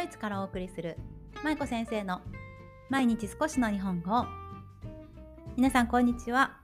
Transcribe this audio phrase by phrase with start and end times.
[0.00, 0.96] ドイツからお送りする
[1.44, 2.22] 舞子先生の
[2.88, 4.24] 毎日少しの日本語。
[5.58, 6.56] 皆さんこんにちは。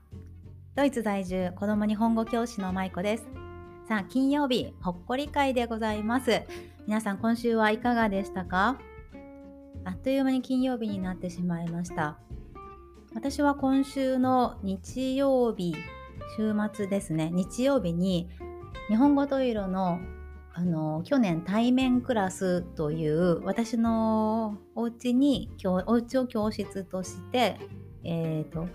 [0.73, 3.27] ドイツ在住子供日本語教師の舞子です。
[3.87, 6.41] さあ金曜日ほっこり会でございます。
[6.87, 8.79] 皆さん今週はいかがでしたか？
[9.85, 12.17] あっという間に金曜日になってしまいました。
[13.13, 15.75] 私は今週の日曜日
[16.37, 17.29] 週末ですね。
[17.31, 18.31] 日曜日に
[18.87, 19.99] 日本語と色の
[20.57, 27.59] あの去年対面クラスという私のお家にお家を教室として、
[28.03, 28.67] えーと、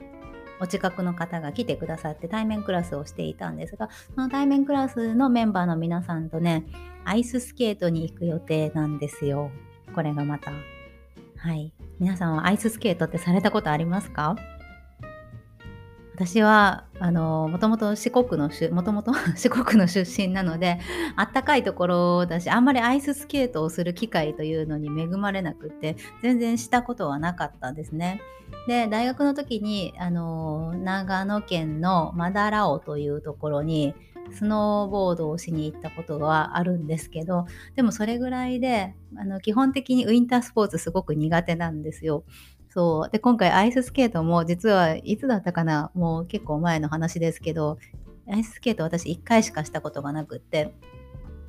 [0.60, 6.66] お近くの方が来てくださって対面クラスをしていたんですがその対面クラスのメンバーの皆さんとね
[7.04, 9.50] アイススケートに行く予定なんですよ。
[9.92, 10.52] これがまた。
[11.36, 11.74] はい。
[11.98, 14.36] 皆さんはアイススケートってされたことありますか？
[16.24, 20.78] 私はあのもともと四国のもともと四国の出身なので
[21.16, 28.20] あったかいところだしあんまりアイススケートをする機会というのに恵まれなくて全然したことはなかったんですね。
[28.68, 33.92] で大学の時にあの長野県のマダラオというところに
[34.30, 42.22] スノーボードをしに行ったことはあるんですけどでもそれぐらいであの基本的にウィンタースポーツすごく苦手なんですよ。
[42.74, 43.10] そう。
[43.10, 47.78] で、今回アイススケートも実はいつだったかなもう結構前の話ですけど、
[48.26, 50.74] アイススケート私1回しかしたことがなくって、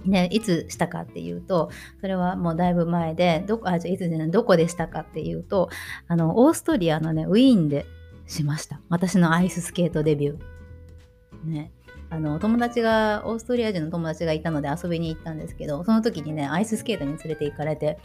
[0.03, 1.69] ね、いつしたかっていうと、
[2.01, 5.69] それはもうだいぶ前で、どこ、あ、じゃいつじゃない、どこでしたかっていうと、
[6.09, 7.85] あの、オーストリアのね、ウィーンで
[8.27, 8.81] しました。
[8.89, 11.49] 私のアイススケートデビュー。
[11.49, 11.71] ね。
[12.13, 17.97] あの友達がオーストリア人の友達がいたので遊びに行ったんですけどその時にねアイススケートに連れて行かれて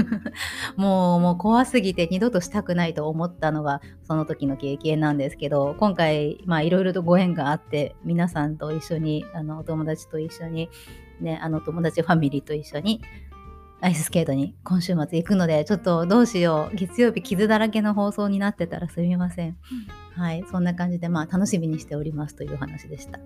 [0.76, 10.68] もうもう怖すぎて二度としたくないと思ったのがその時の経験なんですけど今回まあいろいろとご縁があって皆さんと一緒にあのお友達と一緒に
[11.18, 13.00] ねあの友達ファミリーと一緒に
[13.82, 16.76] アイススケートに今週末行くので、ちょっとどうしよう。
[16.76, 19.56] 月曜日傷だらけの放送になってたらすみません。
[20.16, 20.44] うん、はい。
[20.50, 23.18] そんな感じで、まあ楽しみにしておりますという話でした。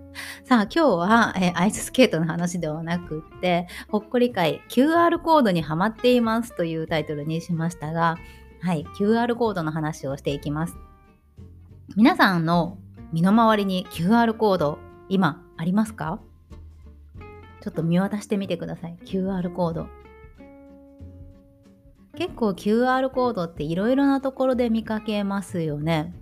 [0.45, 8.17] さあ、今日は、えー、アイススケートの話ではなくって、ほっこり会 QR コードにはまっていますというタイトルにしましたが、
[8.61, 8.85] はい。
[8.97, 10.77] QR コードの話をしていきます。
[11.97, 12.77] 皆さんの
[13.11, 14.79] 身の回りに QR コード、
[15.09, 16.21] 今ありますか？
[17.61, 18.97] ちょっと見渡してみてください。
[19.03, 20.04] QR コード。
[22.15, 26.13] 結構 QR コードっていろいろなところで見かけますよね。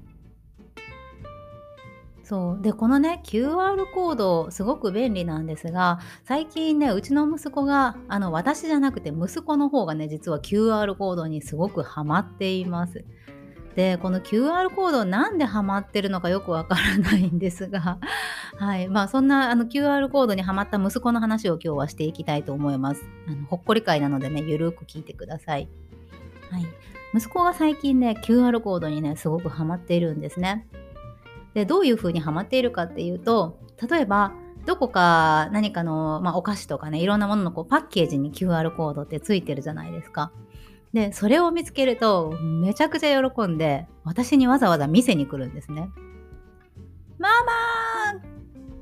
[2.23, 13.03] そうでこのね QR コードすごく便利なんですが最近ねうちの息子があの私じゃなくて息子の方がね実は QR コードにすごくハマっています。
[13.75, 17.97] でこの QR コードなんでハマってるのかよくわからないんですが、
[18.57, 23.03] はいまあ、そんなあの QR コードにハマった息子の話を今日はしていきたいと思います。
[23.27, 25.67] あのほっこり会なのでねゆるく聞いてください。
[26.51, 26.65] はい、
[27.15, 30.67] 息子が最近ね QR コードにねすごくハマっているんですね。
[31.55, 33.59] でどういうふうにハマっているかっていうと
[33.89, 34.33] 例えば
[34.65, 40.31] どこか何かの、まあ、お菓子とかねいろんなもののこうパッケージに QR コードってついてるじゃないですか。
[40.93, 45.89] でそれを見つけるとめちゃくちゃ喜んで私にわざわざ見せに来るんですね。
[47.17, 48.21] ママ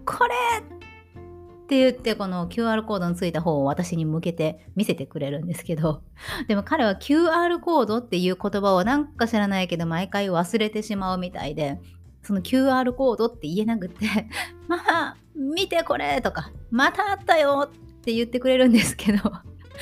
[0.05, 6.01] これって言ってこの QR コードのついた方を私に向けて見せてくれるんですけど
[6.49, 11.79] でも彼は QR コードっていう言葉をなんか知らないけど毎回忘れてしまうみたいで
[12.23, 14.05] その QR コードって言えなくて
[14.67, 19.31] 「ママ見てこれ!」とか「またあったよ!」って言ってくれるんですけど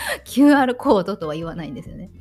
[0.25, 2.11] QR コードとは言わないんですよね。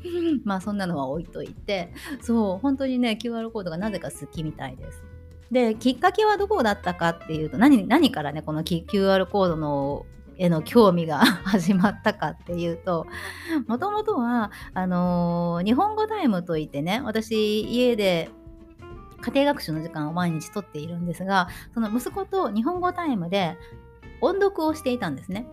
[0.44, 5.02] まあそんなのは置いといてそう本当にね QR コードがなぜか好きみたいです。
[5.50, 10.06] できっかけはどこだったかっていうと何何からねこの QR コードの
[10.36, 13.06] への興味が始まったかっていうと
[13.66, 18.30] もともとはあのー、日本語タイムといってね私家で
[19.20, 23.56] 家庭学習の時間を毎日とっているんですがその息子と日本語タイムで
[24.20, 25.46] 音読をしていたんですね。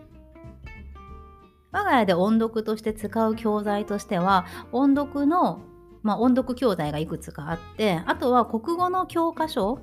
[1.76, 5.60] 我が家で音読として使う教材としては音読の
[6.02, 9.80] まあ、音読教材がいくつかあってあとは国語の教科書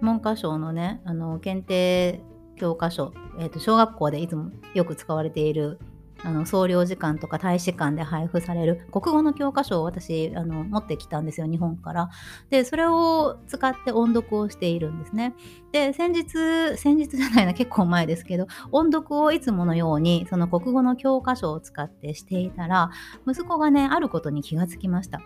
[0.00, 2.20] 文科省のねあの検定
[2.56, 5.78] 教科書、えーと、小学校でいつもよく使われている
[6.24, 12.10] あの総領事館とか大使館で配布される国語の教科書を私あの持ってきたんですよ日本から。
[12.50, 15.34] でそれを使って音読をしているんですね。
[15.72, 22.90] で先日先日じゃないな結構前ですけど音読をいつものようにその国語の教科書を使ってしていたら
[23.26, 25.20] 息子がねあることに気がつきました。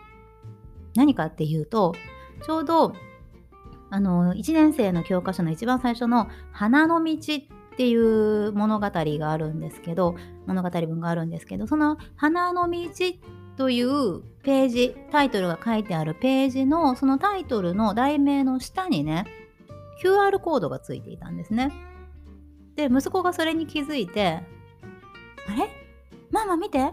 [0.94, 1.94] 何かっていうと
[2.44, 2.94] ちょうど
[3.88, 10.14] あの1年生の教科書の一番最初の「花の道」っっていう物語があるんですけど
[10.46, 12.88] 物語文があるんですけどその「花の道」
[13.56, 19.24] というページタイトルが書いてあるページのそのタイトルの題名の下にね
[20.02, 21.72] QR コードがついていたんですね。
[22.74, 24.40] で息子がそれに気づいて
[25.48, 25.68] 「あれ？
[26.30, 26.92] ママ見て？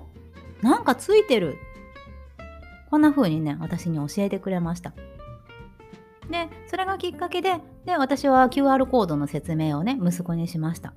[0.61, 1.55] なんかついてる」
[2.89, 4.93] こんな風にね私に教えてくれました。
[6.29, 10.93] でそれがきっかけでで私は QR コードの説明をね息子にしました。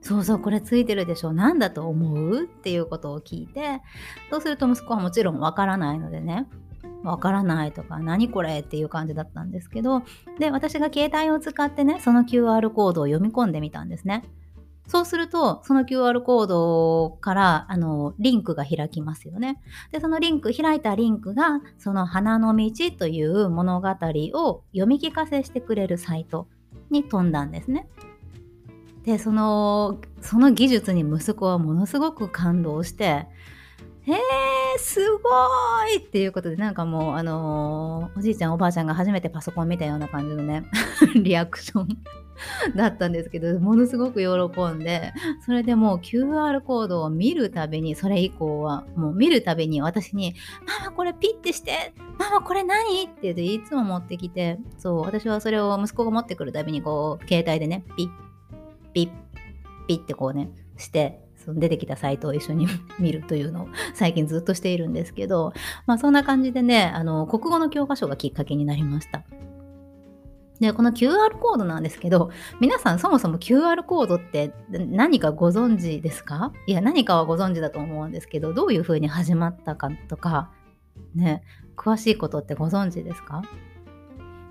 [0.00, 1.32] そうそうこれついてるでしょ。
[1.32, 2.44] 何だと思う？
[2.44, 3.82] っていうことを聞いて
[4.30, 6.46] そうすると息子はもちろんわからないのでね。
[7.04, 8.60] わからないとか何これ？
[8.60, 10.02] っていう感じだったんですけど
[10.38, 14.24] で私が携帯を使ってねその QR コードを読み込んでみたんですね。
[14.88, 19.60] そうするとその QR コードからあのリンクが開きますよね。
[19.92, 26.48] でそのリンク開いたリンクがその花の道という物語を読み聞かせしてくれるサイト
[26.90, 27.86] に飛んだんですね。
[29.04, 33.26] でそのその技術に息子はものすごく感動して
[34.08, 34.18] へえ、
[34.78, 35.28] すご
[35.94, 40.64] いっていうことで、なんかもう、あのー、おじいちゃん、おばあちゃんが初めてパソコン見たような感じのね、
[41.14, 41.88] リアクション
[42.76, 45.12] だったんですけど、ものすごく喜んで、
[45.44, 50.34] それでもう QR コードを見るたびに、それ以降は、もう見るたびに私に、
[50.80, 53.04] ママこれピッてして、ママこれ何？
[53.04, 58.10] って言っていつも持ってきて、そう、私はそれを息子が持ってくるたびに、こう、携帯でね、ピッ、
[58.92, 59.10] ピッ、
[59.86, 62.66] ピッってこうね、して、その出てきたサイトを一緒に
[62.98, 65.52] 見るというのを最近ずっとしているんですけど、
[65.86, 69.22] まあそんな感じでね、あの、国語の教科書がきっかけになりました。
[70.60, 72.30] で、この QR コードなんですけど、
[72.60, 76.52] 皆さんそもそも QR コードって何かご存知ですか？
[76.66, 80.50] いや、何かはご存知だと思うんですけど、どういうふうに始まったかとか、
[81.14, 81.44] ね、
[81.76, 83.42] 詳しいことってご存知ですか？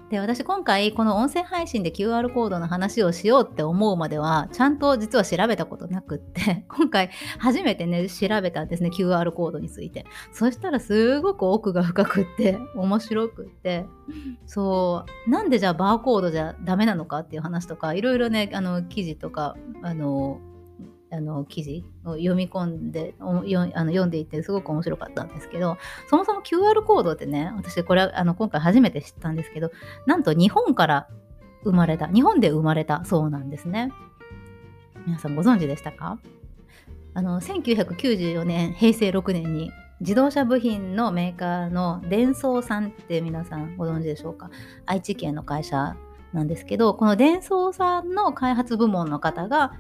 [0.09, 7.09] で私今回この音声配信で QR コードの話をしようって思うまではちゃんと実は調べたことなくって 今回
[7.39, 10.05] 初めてね調べたんですね QR コードについて。
[10.31, 13.85] そしたらすごく奥が深くって面白くって。
[14.45, 15.29] そう。
[15.29, 20.39] なんでじゃあバーコードじゃダメなのかっていう話とかいろいろねあの記事とかあの
[21.09, 25.77] あの記事を読み込んであの読んでいてすごく面白かったんですけど
[26.09, 29.71] そもそも QR コードってね私これあの今回初めて知ったんですけど
[30.05, 31.07] なんと日本から
[31.63, 33.91] 生まれた日本で生まれたそうなんですね。
[35.05, 36.19] 皆さんご存知でしたか？
[37.13, 39.71] あの1994年平成6年に
[40.01, 44.49] 自動車部品のメーカーのデンソーさんって皆さんご存知でしょうか？
[44.85, 45.95] 愛知県の会社
[46.33, 49.73] なんですけどこのデンソーさんの開発部門の方が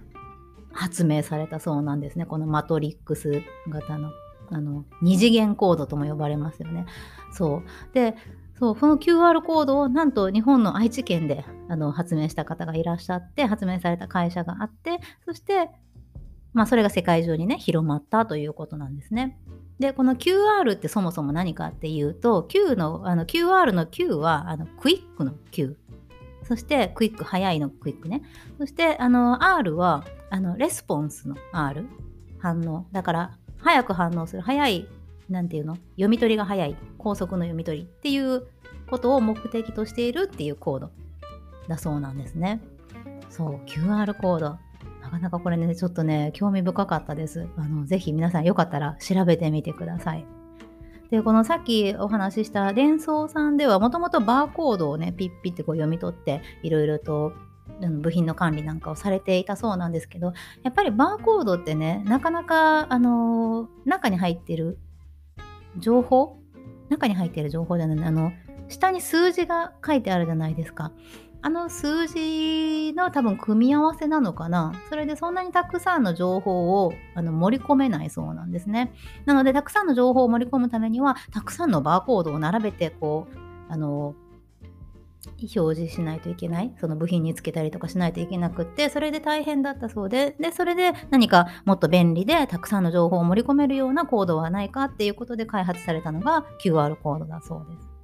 [0.77, 4.11] 発明されたそうなんですねこのマトリックス型の
[4.49, 6.85] あの二次元コードとも呼ばれますよね。
[7.33, 8.15] そうで
[8.57, 15.69] そうこの QR コードをなんと日本の愛知県であの発明した方がいらっしゃって発明された会社があってそして
[16.53, 19.37] まあそれが世界中にね広まったということなんですね。
[19.79, 25.77] でこの QR ってそもそも何かっていうと Q のあの QR の Q はあのクイックの Q
[26.43, 28.21] そしてクイック早いのクイックね
[28.57, 31.85] そしてあの R はあのレスポンスの R
[32.39, 32.85] 反応。
[32.91, 34.41] だから早く反応する。
[34.41, 34.87] 早い
[35.29, 35.75] なんていうの？
[35.95, 36.75] 読み取りが早い。
[36.97, 38.47] 高速の読み取りっていう
[38.89, 40.91] ことを目的としているっていうコード
[41.67, 42.61] だそうなんですね。
[43.29, 43.65] そう。
[43.65, 44.57] QR コード。
[45.01, 47.47] なかなかこれねちょっとね興味深かったです。
[47.55, 50.25] あのぜひ皆さんよかったら調べてみてください。
[51.09, 57.31] でこのさっきお話しした伝送さんではもともとバーコードをねピッピッてこう読み取っていろいろと
[58.01, 60.33] 部品の管理なんかをされていたそうなんですけど
[60.63, 64.79] やっぱりバーコードってねなかなかあの、中に入ってる
[65.77, 66.37] 情報
[66.89, 68.31] 中に入ってる情報じゃないあの
[68.69, 70.91] 下に数字が書いてあるじゃないですか。
[71.41, 74.73] あの数字の多分組み合わせなのかな。
[74.89, 78.91] それでそんなにたくさんの情報をあの盛り込めないそうなんですね。
[79.25, 83.37] なのでたくさんの情報を盛り込むためにはたくさんのバーコードを並べてこう
[83.69, 84.15] あの
[85.55, 97.96] 表示しないといけないその部品につけたりとかしないといけなくってそれで大変だったそうででそれで何かもっと便利でたくさんの情報を盛り込めるようなコードはないかっていうことで開発されたのが QR コードだそうです。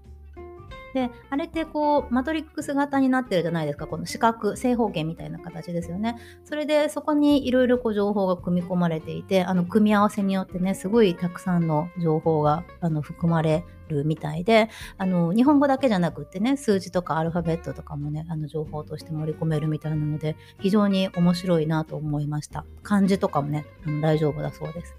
[0.93, 3.88] であれってこうマトリックス型になってるじゃないですか。
[3.88, 6.17] この四角正方形みたいな形ですよね。
[6.43, 22.65] それでそこにいろいろ情報が組み込まれていてあの組み合わせによってねすごいたくさんの情報があの含まれるみたいであの日本語だけじゃなくってね数字とかアルファベットとかもねあの情報として盛り込めるみたいなので非常に面白いなと思いました。
[22.83, 24.95] 漢字とかもねあの大丈夫だそうです。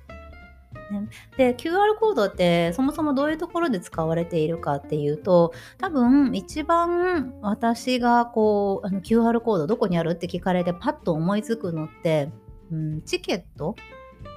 [1.37, 12.31] で QR コードってそもそもどういうところで使われているかっていうと多分一番私がこうあの QR コードどこにあるって聞かれてパッと思いつくのって、
[12.71, 13.77] うん、チケット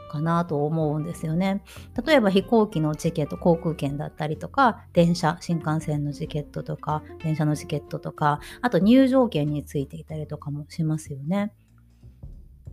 [0.07, 1.63] かなと思うんですよね。
[2.05, 11.53] 例えば飛行機のチケット、航空券だったりとか、電車、新幹線のチケットとか、電車のチケットとか、あと入場券についていたりとかもしますよね。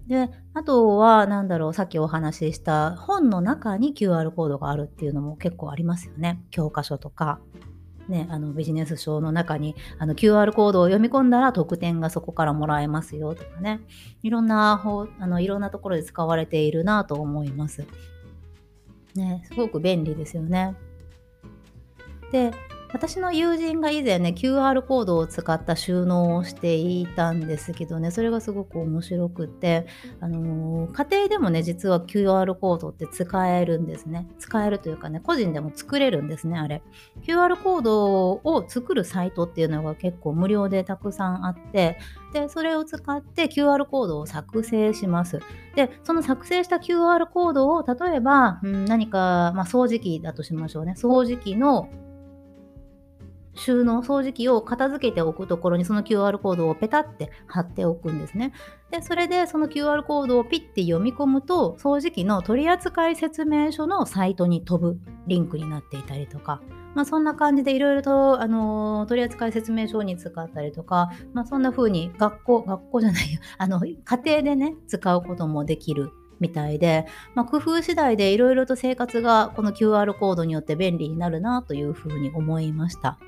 [0.07, 6.43] で、あとは、なんだろう、さっきお話しした本の中に QR コードがあるっていうのも結構ありますよね。
[6.51, 7.41] 教科書とか。
[8.09, 13.81] ね、あのビジネス書の中にあの QR コードを読み込んだら特典がそこからもらえますよとかね
[14.23, 17.87] いろんな方あのいろんなところで使われているなと思います。
[19.15, 20.77] ね、すごく便利ですよね。
[22.31, 22.53] で
[22.95, 29.89] 私の友人が以前ね QR コードを使った収納をしていたんですけどねそれがすごく面白くて
[30.21, 34.29] あのー、家庭でもね実は QR コードって使えるんですね。
[34.39, 36.83] 使えるというかね個人でも作れるんですねあれ。
[37.27, 41.99] QR コードを作るサイトっていうのが結構無料でたくさんあって
[42.33, 45.41] でそれを使って QR コードを作成します。
[45.75, 50.95] でその作成した QR コードを例えば、うん、何か、まあ、掃除機だとしましょうね。
[50.97, 51.89] 掃除機の
[53.55, 58.53] 収納掃除機を片付けておくところにその QR コードをペタって貼っておくんですね。
[58.91, 66.61] でそれでその QR コードをピッて読み込むと掃除機の取扱説明書のサイトに飛ぶリンクになっていたりとか、
[66.95, 83.19] まあ、そんな感じでいろいろと、あのー、取扱説明書に使ったりとか、まあ、そんな風に学校学校じゃないよ あの家庭でね使うこともできるみたいで、まあ、工夫次第でいろいろと生活がこの QR コードによって便利になるなというふうに思いました。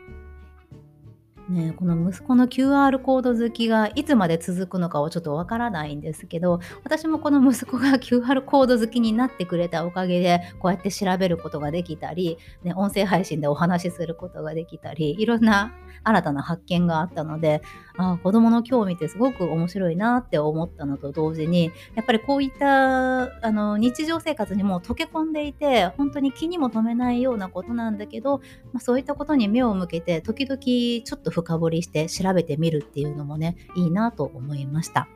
[1.48, 15.72] ね、この息子の QR コード好きがいつまで続くのかはちょっとわからないんですけど私もこの息子が QR コード好きになってくれたおかげでこうやって調べることができたり、ね、音声配信でお話しすることができたりいろんな
[16.02, 17.62] 新たな発見があったので
[17.96, 28.38] あ子どもの興味ってすごく面白いなって思ったのと同時にやっぱりこういったあの日常生活にも溶け込んでいて本当に気にも留めないようなことなんだけど、
[28.72, 35.06] まあ、そういったことに目を向けて時々ちょっと深掘りして調べてみるっていうのもねいいなと思いました。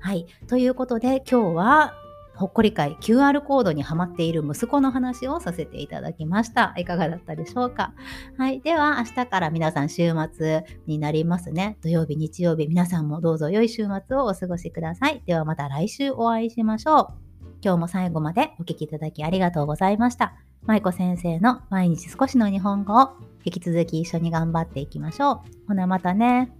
[0.00, 0.26] はい。
[0.46, 1.94] ということで今日は
[2.34, 6.74] ほっこり会 QR コードにはまっている息子の話をさせていただきました。
[6.76, 7.94] いかがだったでしょうか？
[8.36, 8.60] はい。
[8.60, 11.78] では、明日から皆さん週末になりますね。
[11.82, 15.22] 土曜日、日曜日、皆さんもどうぞ良い週末をお過ごしください。
[15.24, 17.06] ではまた来週お会いしましょう。
[17.62, 20.34] 今日も最後までお聴きいただきありがとうございました。
[20.66, 23.08] 舞子先生の毎日少しの日本語を
[23.46, 25.40] 引き続き一緒に頑張っていきましょう。
[25.68, 26.52] ほなまたね。